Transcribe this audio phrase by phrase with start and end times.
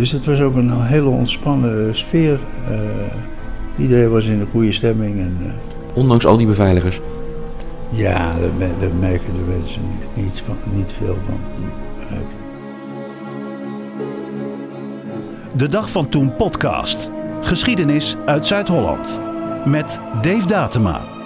[0.00, 2.38] Dus het was ook een hele ontspannen sfeer.
[2.70, 2.78] Uh,
[3.78, 5.18] iedereen was in een goede stemming.
[5.18, 5.50] En, uh,
[5.94, 7.00] Ondanks al die beveiligers?
[7.90, 9.82] Ja, daar, merken de mensen
[10.14, 11.38] niet, van, niet veel van.
[15.56, 17.10] De Dag van Toen podcast.
[17.40, 19.18] Geschiedenis uit Zuid-Holland.
[19.64, 21.19] Met Dave Datema.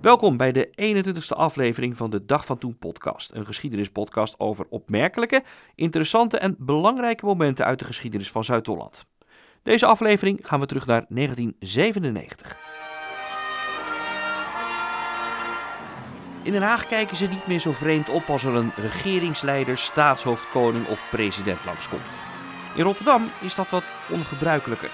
[0.00, 3.30] Welkom bij de 21ste aflevering van de Dag van Toen podcast.
[3.34, 5.42] Een geschiedenispodcast over opmerkelijke,
[5.74, 9.04] interessante en belangrijke momenten uit de geschiedenis van Zuid-Holland.
[9.62, 12.56] Deze aflevering gaan we terug naar 1997.
[16.42, 20.50] In Den Haag kijken ze niet meer zo vreemd op als er een regeringsleider, staatshoofd,
[20.50, 22.16] koning of president langskomt.
[22.74, 24.90] In Rotterdam is dat wat ongebruikelijker.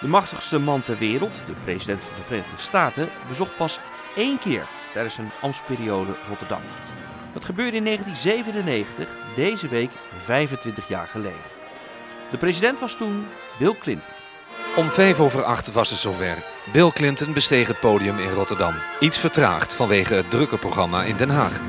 [0.00, 3.80] De machtigste man ter wereld, de president van de Verenigde Staten, bezocht pas
[4.16, 6.60] één keer tijdens een ambtsperiode Rotterdam.
[7.32, 11.58] Dat gebeurde in 1997, deze week 25 jaar geleden.
[12.30, 13.26] De president was toen
[13.58, 14.12] Bill Clinton.
[14.76, 16.36] Om vijf over acht was het zover.
[16.72, 18.74] Bill Clinton besteeg het podium in Rotterdam.
[19.00, 21.60] Iets vertraagd vanwege het drukke programma in Den Haag.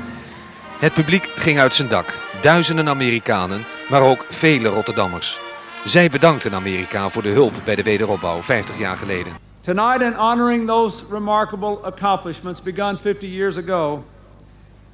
[0.78, 2.18] Het publiek ging uit zijn dak.
[2.40, 5.38] Duizenden Amerikanen, maar ook vele Rotterdammers.
[5.84, 9.51] Zij bedankten Amerika voor de hulp bij de wederopbouw 50 jaar geleden.
[9.62, 14.02] Tonight, in honoring those remarkable accomplishments begun 50 years ago,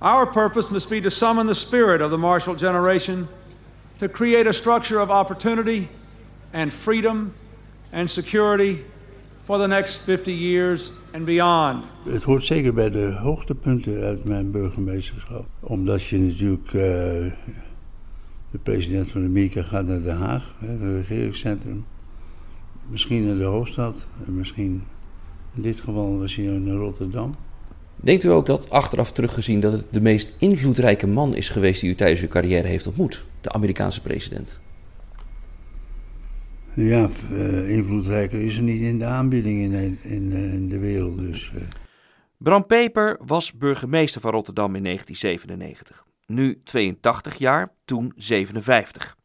[0.02, 3.28] our purpose must be to summon the spirit of the Marshall generation
[3.98, 5.88] to create a structure of opportunity
[6.52, 7.32] and freedom
[7.92, 8.84] and security
[9.44, 11.84] for the next 50 years and beyond.
[12.04, 15.46] Het hoort zeker bij de hoogtepunten uit mijn burgemeesterschap.
[15.60, 16.72] Omdat je natuurlijk, uh,
[18.50, 21.84] de president van Amerika gaat naar Den Haag, het regeringscentrum.
[22.90, 24.82] Misschien naar de hoofdstad, en misschien
[25.54, 27.34] in dit geval was hij naar Rotterdam.
[27.96, 31.90] Denkt u ook dat achteraf teruggezien dat het de meest invloedrijke man is geweest die
[31.90, 34.60] u tijdens uw carrière heeft ontmoet, de Amerikaanse president?
[36.74, 41.18] Ja, uh, invloedrijker is er niet in de aanbieding in, in, eh, in de wereld.
[41.18, 41.62] Dus, uh.
[42.36, 46.04] Bram Peper was burgemeester van Rotterdam in 1997.
[46.26, 49.16] Nu 82 jaar, toen 57.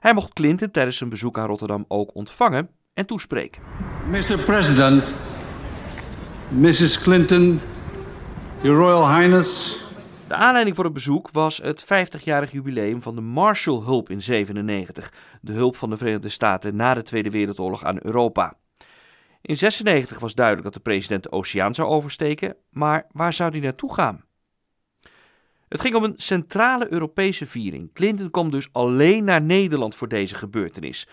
[0.00, 3.62] Hij mocht Clinton tijdens zijn bezoek aan Rotterdam ook ontvangen en toespreken.
[4.10, 4.38] Mr.
[4.38, 5.12] President,
[6.48, 7.02] Mrs.
[7.02, 7.60] Clinton,
[8.60, 9.80] Your Royal Highness.
[10.28, 15.52] De aanleiding voor het bezoek was het 50-jarig jubileum van de Marshallhulp in 97, de
[15.52, 18.54] hulp van de Verenigde Staten na de Tweede Wereldoorlog aan Europa.
[19.42, 23.60] In 96 was duidelijk dat de president de oceaan zou oversteken, maar waar zou hij
[23.60, 24.24] naartoe gaan?
[25.68, 27.92] Het ging om een centrale Europese viering.
[27.92, 31.06] Clinton kwam dus alleen naar Nederland voor deze gebeurtenis.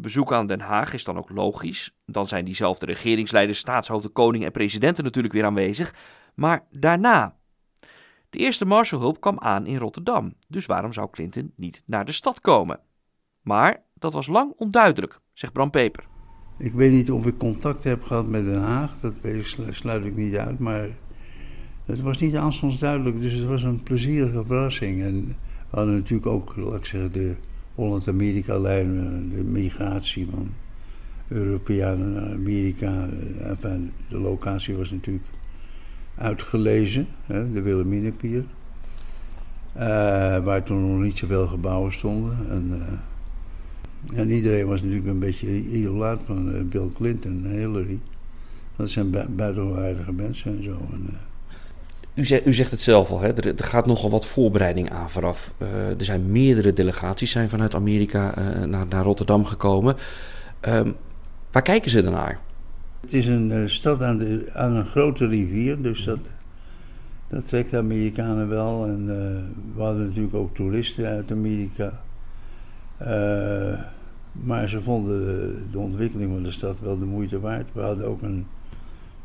[0.00, 1.96] Bezoek aan Den Haag is dan ook logisch.
[2.06, 5.94] Dan zijn diezelfde regeringsleiders, staatshoofden, koning en presidenten natuurlijk weer aanwezig.
[6.34, 7.36] Maar daarna.
[8.30, 12.40] De eerste Marshallhulp kwam aan in Rotterdam, dus waarom zou Clinton niet naar de stad
[12.40, 12.80] komen?
[13.42, 16.04] Maar dat was lang onduidelijk, zegt Bram Peper.
[16.58, 19.14] Ik weet niet of ik contact heb gehad met Den Haag, dat
[19.70, 20.88] sluit ik niet uit, maar
[21.84, 25.02] het was niet aanstonds duidelijk, dus het was een plezierige verrassing.
[25.02, 25.26] En
[25.70, 27.36] we hadden natuurlijk ook, laat ik zeggen, de
[27.78, 28.88] Holland-Amerika-lijn,
[29.34, 30.48] de migratie van
[31.28, 33.08] Europeanen naar Amerika.
[33.40, 35.26] Enfin, de locatie was natuurlijk
[36.14, 38.44] uitgelezen, hè, de Wilhelminapier.
[39.76, 39.82] Uh,
[40.44, 42.36] waar toen nog niet zoveel gebouwen stonden.
[42.50, 42.82] En,
[44.14, 47.98] en iedereen was natuurlijk een beetje idolaat van Bill Clinton en Hillary.
[48.76, 50.78] Dat zijn bu buitenwaardige mensen en zo.
[50.92, 51.08] En,
[52.18, 53.32] u, zegt, u zegt het zelf al, hè?
[53.32, 55.54] Er, er gaat nogal wat voorbereiding aan vooraf.
[55.98, 58.34] er zijn meerdere delegaties zijn vanuit Amerika
[58.66, 59.96] naar, naar, Rotterdam gekomen.
[60.68, 60.94] Um,
[61.52, 62.40] waar kijken ze dan naar?
[63.00, 66.32] Het is een stad aan, de, aan een grote rivier, dus dat,
[67.28, 68.86] dat trekt de Amerikanen wel.
[68.86, 69.06] En
[69.74, 72.00] we hadden natuurlijk ook toeristen uit Amerika.
[74.32, 77.68] Maar ze vonden de, de, ontwikkeling van de stad wel de moeite waard.
[77.72, 78.46] We hadden ook een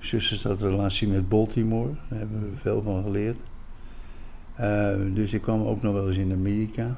[0.05, 1.91] zusterstadrelatie met Baltimore.
[2.09, 3.37] Daar hebben we veel van geleerd.
[4.59, 6.97] Uh, dus ik kwam ook nog wel eens in Amerika.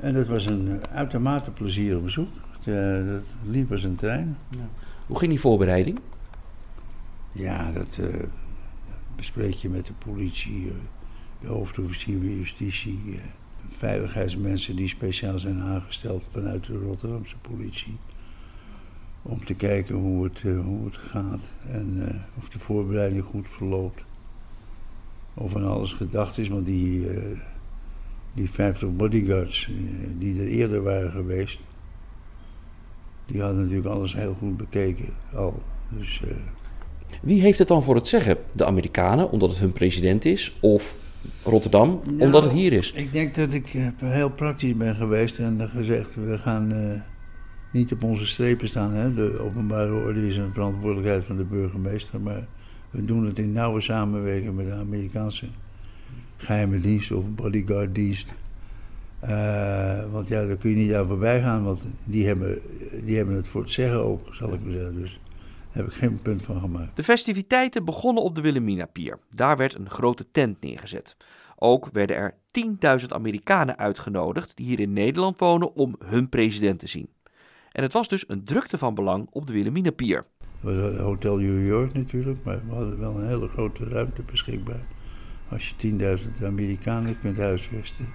[0.00, 2.28] en dat was een uitermate plezierig bezoek.
[2.62, 4.36] Het, dat liep als een trein.
[4.48, 4.68] Ja.
[5.06, 5.98] Hoe ging die voorbereiding?
[7.32, 8.00] Ja, dat
[9.16, 10.72] bespreek je met de politie,
[11.40, 13.20] de hoofdofficier van justitie,
[13.68, 17.96] veiligheidsmensen die speciaal zijn aangesteld vanuit de Rotterdamse politie.
[19.28, 24.02] Om te kijken hoe het, hoe het gaat en of de voorbereiding goed verloopt.
[25.34, 27.06] Of aan alles gedacht is, want die,
[28.34, 29.70] die 50 bodyguards
[30.18, 31.60] die er eerder waren geweest,
[33.26, 35.62] die hadden natuurlijk alles heel goed bekeken al.
[35.88, 36.30] Dus, uh...
[37.22, 38.36] Wie heeft het dan voor het zeggen?
[38.52, 40.56] De Amerikanen, omdat het hun president is?
[40.60, 40.96] Of
[41.44, 42.92] Rotterdam, omdat het hier is.
[42.92, 46.92] Ik denk dat ik eh, heel praktisch ben geweest en gezegd: we gaan uh,
[47.76, 48.92] niet op onze strepen staan.
[48.92, 49.14] Hè.
[49.14, 52.46] De openbare orde is een verantwoordelijkheid van de burgemeester, maar
[52.90, 55.46] we doen het in nauwe samenwerking met de Amerikaanse
[56.36, 58.28] geheime dienst of bodyguarddienst.
[59.24, 62.58] Uh, want ja, daar kun je niet aan voorbij gaan, want die hebben,
[63.04, 64.94] die hebben het voor het zeggen ook, zal ik maar zeggen.
[65.00, 65.20] Dus
[65.72, 66.96] daar heb ik geen punt van gemaakt.
[66.96, 69.18] De festiviteiten begonnen op de Wilhelmina Pier.
[69.30, 71.16] Daar werd een grote tent neergezet.
[71.56, 72.34] Ook werden er
[73.00, 77.08] 10.000 Amerikanen uitgenodigd die hier in Nederland wonen om hun president te zien.
[77.76, 80.16] En het was dus een drukte van belang op de Wilhelmina Pier.
[80.16, 80.24] Het
[80.60, 84.80] was Hotel New York natuurlijk, maar we hadden wel een hele grote ruimte beschikbaar.
[85.48, 88.06] Als je 10.000 Amerikanen kunt huisvesten.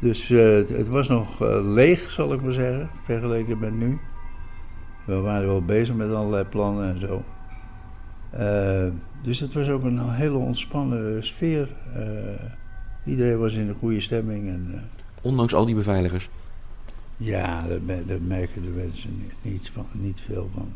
[0.00, 3.98] Dus uh, het, was nog uh, leeg, zal ik maar zeggen, vergeleken met nu.
[5.04, 7.24] We waren wel bezig met allerlei plannen en zo.
[8.34, 8.92] Uh,
[9.22, 11.68] dus het was ook een hele ontspannen sfeer.
[13.04, 14.48] iedereen was in een goede stemming.
[14.48, 14.88] En,
[15.22, 16.30] Ondanks al die beveiligers?
[17.18, 20.72] Ja, daar, merken de mensen niet, van, niet veel van.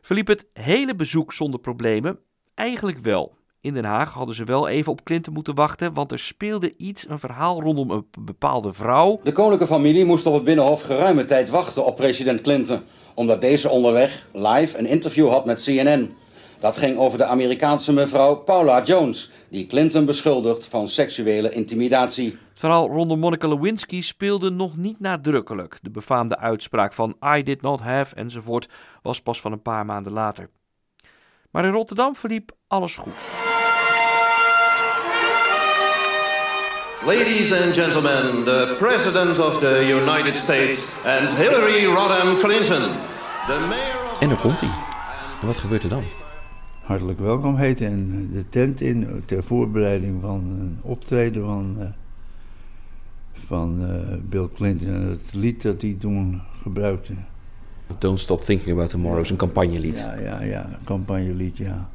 [0.00, 2.18] Verliep het hele bezoek zonder problemen?
[2.54, 3.34] Eigenlijk wel.
[3.60, 7.08] In Den Haag hadden ze wel even op Clinton moeten wachten, want er speelde iets,
[7.08, 9.20] een verhaal rondom een bepaalde vrouw.
[9.22, 12.80] De koninklijke familie moest op het Binnenhof geruime tijd wachten op president Clinton,
[13.14, 16.14] omdat deze onderweg live een interview had met CNN.
[16.62, 22.38] Dat ging over de Amerikaanse mevrouw Paula Jones, die Clinton beschuldigt van seksuele intimidatie.
[22.48, 25.78] Het verhaal rondom Monica Lewinsky speelde nog niet nadrukkelijk.
[25.82, 28.68] De befaamde uitspraak van I did not have enzovoort
[29.02, 30.50] was pas van een paar maanden later.
[31.50, 33.20] Maar in Rotterdam verliep alles goed.
[37.04, 42.90] Ladies and gentlemen, the President of the United States and Hillary Rodham Clinton.
[43.46, 44.70] The mayor of en dan komt hij.
[45.40, 46.21] En wat gebeurt er dan?
[46.92, 51.84] Hartelijk welkom heten en de tent in ter voorbereiding van een optreden van, uh,
[53.32, 54.88] van uh, Bill Clinton.
[54.88, 57.12] En het lied dat hij toen gebruikte.
[57.98, 59.98] Don't Stop Thinking About Tomorrow is een campagnelied.
[59.98, 61.88] Ja, ja, ja, een campagnelied, ja.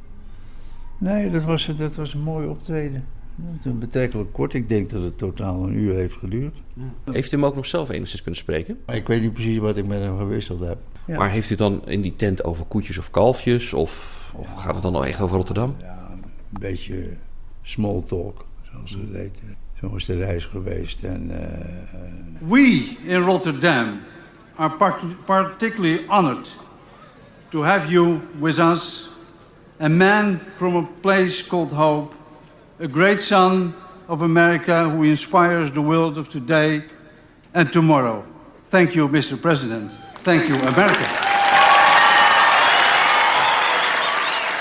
[0.97, 3.03] Nee, dat was, dat was een mooi optreden.
[3.63, 4.53] Betrekkelijk kort.
[4.53, 6.55] Ik denk dat het totaal een uur heeft geduurd.
[6.73, 7.11] Ja.
[7.11, 8.79] Heeft u hem ook nog zelf enigszins kunnen spreken?
[8.87, 10.77] Ik weet niet precies wat ik met hem gewisseld heb.
[11.05, 11.17] Ja.
[11.17, 13.73] Maar heeft u dan in die tent over koetjes of kalfjes?
[13.73, 15.75] Of, of gaat het dan nog echt over Rotterdam?
[15.81, 17.09] Ja, een beetje
[17.61, 19.31] small talk, zoals ze het
[19.79, 21.03] Zo is de reis geweest.
[21.03, 23.99] En, uh, We in Rotterdam
[24.55, 24.75] are
[25.25, 26.55] particularly honored
[27.49, 29.09] to have you with us.
[29.79, 32.16] A man from a place called Hope
[32.79, 33.73] a great son
[34.07, 36.83] of America who inspires the world of today
[37.53, 38.23] and tomorrow.
[38.69, 39.35] Thank you, Mr.
[39.37, 39.91] President.
[40.21, 41.25] Thank you, America.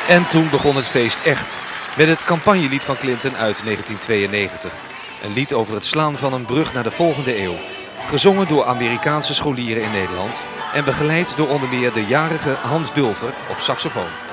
[0.08, 1.58] En toen begon het feest echt.
[1.96, 4.72] Met het campagnelied van Clinton uit 1992.
[5.22, 7.56] Een lied over het slaan van een brug naar de volgende eeuw.
[8.08, 10.42] Gezongen door Amerikaanse scholieren in Nederland.
[10.72, 14.25] En begeleid door onder meer de jarige Hans Dulfer op saxofoon.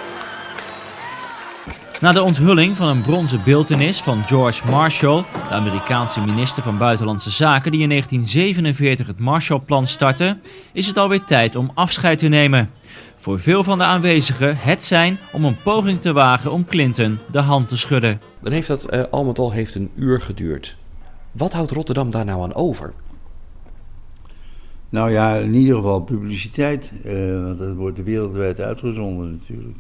[2.04, 7.30] Na de onthulling van een bronzen beeltenis van George Marshall, de Amerikaanse minister van Buitenlandse
[7.30, 10.38] Zaken die in 1947 het Marshallplan startte,
[10.74, 12.70] is het alweer tijd om afscheid te nemen.
[13.16, 17.40] Voor veel van de aanwezigen het zijn om een poging te wagen om Clinton de
[17.40, 18.22] hand te schudden.
[18.42, 20.78] Dan heeft dat uh, al met al heeft een uur geduurd.
[21.32, 22.94] Wat houdt Rotterdam daar nou aan over?
[24.90, 26.92] Nou ja, in ieder geval publiciteit.
[27.06, 29.78] Uh, want dat wordt wereldwijd uitgezonden natuurlijk.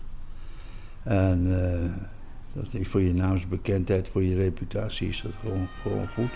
[1.03, 2.12] En uh,
[2.53, 6.31] dat is voor je naamsbekendheid, voor je reputatie is dat gewoon, gewoon goed.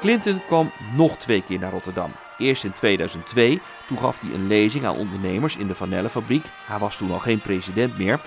[0.00, 2.10] Clinton kwam nog twee keer naar Rotterdam.
[2.38, 6.44] Eerst in 2002, toen gaf hij een lezing aan ondernemers in de Vanellenfabriek.
[6.66, 8.20] Hij was toen al geen president meer.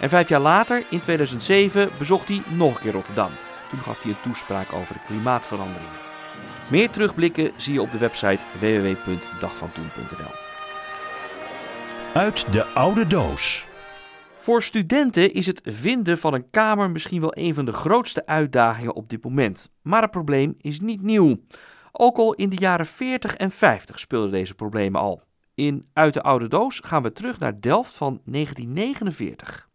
[0.00, 3.30] En vijf jaar later, in 2007, bezocht hij nog een keer Rotterdam.
[3.70, 5.90] Toen gaf hij een toespraak over de klimaatverandering.
[6.70, 10.34] Meer terugblikken zie je op de website www.dagvantoen.nl.
[12.14, 13.66] Uit de oude doos.
[14.46, 18.94] Voor studenten is het vinden van een kamer misschien wel een van de grootste uitdagingen
[18.94, 19.70] op dit moment.
[19.82, 21.36] Maar het probleem is niet nieuw.
[21.92, 25.22] Ook al in de jaren 40 en 50 speelden deze problemen al.
[25.54, 29.68] In Uit de Oude Doos gaan we terug naar Delft van 1949.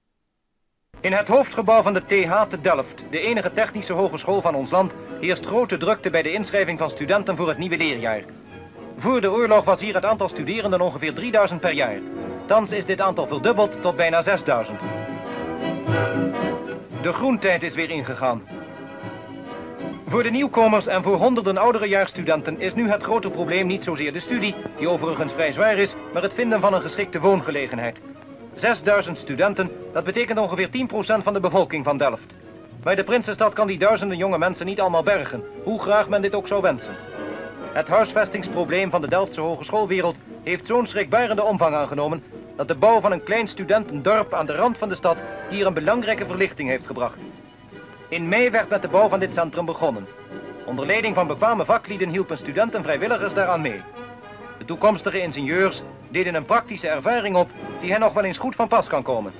[1.01, 4.93] In het hoofdgebouw van de TH te Delft, de enige technische hogeschool van ons land,
[5.19, 8.23] heerst grote drukte bij de inschrijving van studenten voor het nieuwe leerjaar.
[8.97, 11.99] Voor de oorlog was hier het aantal studerenden ongeveer 3000 per jaar.
[12.51, 14.79] Thans is dit aantal verdubbeld tot bijna 6000.
[17.01, 18.47] De groentijd is weer ingegaan.
[20.07, 24.19] Voor de nieuwkomers en voor honderden ouderejaarsstudenten is nu het grote probleem niet zozeer de
[24.19, 28.01] studie, die overigens vrij zwaar is, maar het vinden van een geschikte woongelegenheid.
[28.53, 32.33] 6000 studenten, dat betekent ongeveer 10% van de bevolking van Delft.
[32.83, 36.35] Bij de Prinsenstad kan die duizenden jonge mensen niet allemaal bergen, hoe graag men dit
[36.35, 36.95] ook zou wensen.
[37.73, 42.23] Het huisvestingsprobleem van de Delftse hogeschoolwereld heeft zo'n schrikbarende omvang aangenomen
[42.61, 45.73] dat de bouw van een klein studentendorp aan de rand van de stad hier een
[45.73, 47.17] belangrijke verlichting heeft gebracht.
[48.07, 50.07] In mei werd met de bouw van dit centrum begonnen.
[50.65, 53.81] Onder leiding van bekwame vaklieden hielpen studenten vrijwilligers daaraan mee.
[54.57, 57.49] De toekomstige ingenieurs deden een praktische ervaring op
[57.79, 59.33] die hen nog wel eens goed van pas kan komen.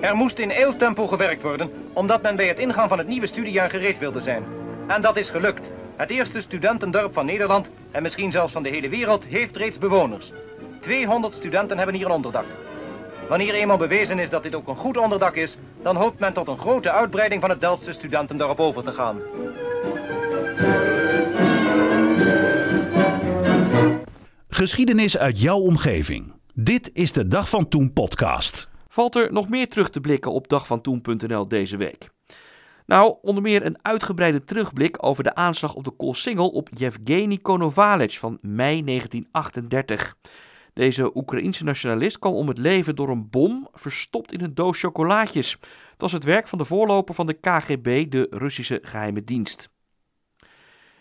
[0.00, 3.70] Er moest in eeuwtempo gewerkt worden, omdat men bij het ingaan van het nieuwe studiejaar
[3.70, 4.44] gereed wilde zijn.
[4.86, 5.79] En dat is gelukt.
[6.00, 10.32] Het eerste studentendorp van Nederland, en misschien zelfs van de hele wereld, heeft reeds bewoners.
[10.80, 12.44] 200 studenten hebben hier een onderdak.
[13.28, 16.48] Wanneer eenmaal bewezen is dat dit ook een goed onderdak is, dan hoopt men tot
[16.48, 19.18] een grote uitbreiding van het Delftse studentendorp over te gaan.
[24.48, 26.34] Geschiedenis uit jouw omgeving.
[26.54, 28.68] Dit is de Dag van Toen podcast.
[28.88, 32.08] Valt er nog meer terug te blikken op dagvantoen.nl deze week?
[32.90, 38.18] Nou, onder meer een uitgebreide terugblik over de aanslag op de Koolsingel op Yevgeny Konovalech
[38.18, 40.16] van mei 1938.
[40.72, 45.52] Deze Oekraïense nationalist kwam om het leven door een bom verstopt in een doos chocolaatjes.
[45.90, 49.68] Het was het werk van de voorloper van de KGB, de Russische geheime dienst.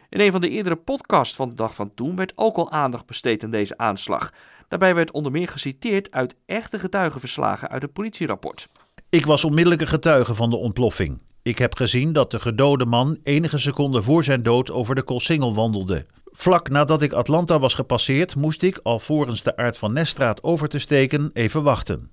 [0.10, 3.06] In een van de eerdere podcasts van de dag van toen werd ook al aandacht
[3.06, 4.34] besteed aan deze aanslag.
[4.68, 8.68] Daarbij werd onder meer geciteerd uit echte getuigenverslagen uit het politierapport.
[9.10, 11.28] Ik was onmiddellijke getuige van de ontploffing.
[11.50, 15.56] Ik heb gezien dat de gedode man enige seconden voor zijn dood over de Koolsingel
[15.56, 16.06] wandelde.
[16.26, 20.80] Vlak nadat ik Atlanta was gepasseerd, moest ik, alvorens de aard van Nestraat over te
[20.80, 22.12] steken, even wachten.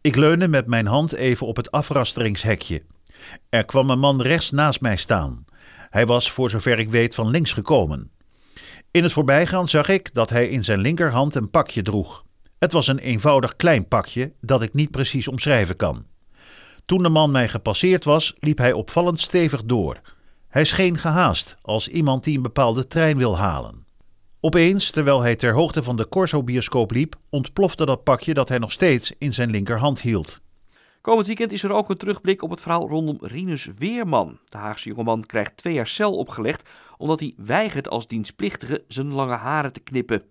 [0.00, 2.82] Ik leunde met mijn hand even op het afrasteringshekje.
[3.48, 5.44] Er kwam een man rechts naast mij staan.
[5.90, 8.10] Hij was, voor zover ik weet, van links gekomen.
[8.90, 12.24] In het voorbijgaan zag ik dat hij in zijn linkerhand een pakje droeg.
[12.58, 16.12] Het was een eenvoudig klein pakje dat ik niet precies omschrijven kan.
[16.86, 20.00] Toen de man mij gepasseerd was, liep hij opvallend stevig door.
[20.48, 23.86] Hij scheen gehaast, als iemand die een bepaalde trein wil halen.
[24.40, 28.72] Opeens, terwijl hij ter hoogte van de Corso-bioscoop liep, ontplofte dat pakje dat hij nog
[28.72, 30.40] steeds in zijn linkerhand hield.
[31.00, 34.38] Komend weekend is er ook een terugblik op het verhaal rondom Rinus Weerman.
[34.44, 39.34] De Haagse jongeman krijgt twee jaar cel opgelegd omdat hij weigert als dienstplichtige zijn lange
[39.34, 40.22] haren te knippen.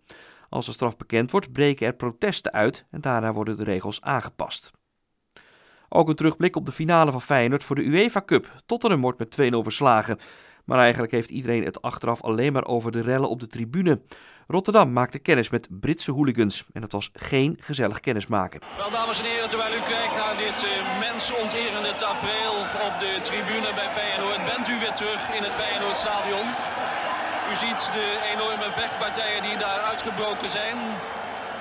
[0.49, 4.71] Als de straf bekend wordt, breken er protesten uit en daarna worden de regels aangepast.
[5.95, 8.51] Ook een terugblik op de finale van Feyenoord voor de UEFA Cup.
[8.65, 10.17] Tottenham wordt met 2-0 verslagen.
[10.65, 14.01] Maar eigenlijk heeft iedereen het achteraf alleen maar over de rellen op de tribune.
[14.47, 18.59] Rotterdam maakte kennis met Britse hooligans en het was geen gezellig kennismaken.
[18.77, 20.71] Wel dames en heren, terwijl u kijkt naar dit uh,
[21.07, 22.57] mensonterende tafereel
[22.87, 26.47] op de tribune bij Feyenoord, bent u weer terug in het Feyenoordstadion.
[27.51, 30.77] U ziet de enorme vechtpartijen die daar uitgebroken zijn.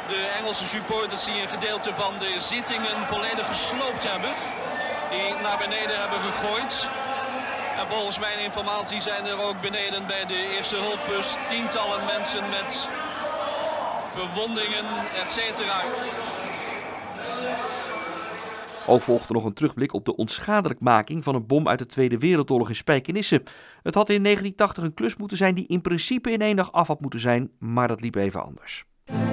[0.08, 4.32] De Engelse supporters die een gedeelte van de zittingen volledig gesloopt hebben.
[5.10, 6.88] Die naar beneden hebben gegooid.
[7.80, 12.88] En volgens mijn informatie zijn er ook beneden bij de eerste hulpbus tientallen mensen met
[14.16, 14.86] verwondingen,
[15.22, 15.40] etc.
[18.86, 22.68] Ook volgde nog een terugblik op de onschadelijkmaking van een bom uit de Tweede Wereldoorlog
[22.68, 23.42] in Spijkenisse.
[23.82, 26.86] Het had in 1980 een klus moeten zijn die in principe in één dag af
[26.86, 28.84] had moeten zijn, maar dat liep even anders.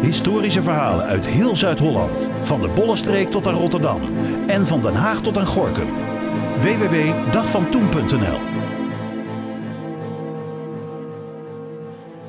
[0.01, 2.31] Historische verhalen uit heel Zuid-Holland.
[2.41, 4.01] Van de Bollenstreek tot aan Rotterdam.
[4.47, 5.87] En van Den Haag tot aan Gorkum.
[6.59, 8.39] www.dagvantoen.nl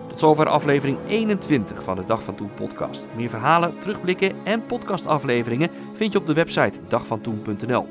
[0.09, 3.07] Tot zover aflevering 21 van de Dag van Toen podcast.
[3.17, 7.87] Meer verhalen, terugblikken en podcastafleveringen vind je op de website dagvantoen.nl.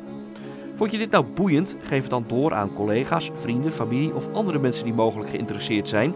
[0.76, 1.76] Vond je dit nou boeiend?
[1.82, 6.14] Geef het dan door aan collega's, vrienden, familie of andere mensen die mogelijk geïnteresseerd zijn.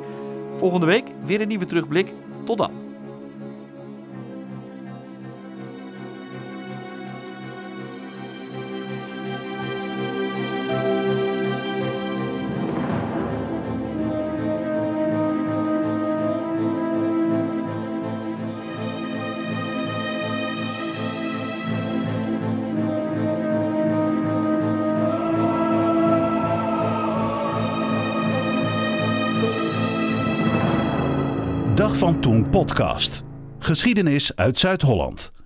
[0.55, 2.13] Volgende week weer een nieuwe terugblik.
[2.43, 2.82] Tot dan.
[32.03, 33.23] Van Toen podcast.
[33.59, 35.42] Geschiedenis uit Zuid-Holland.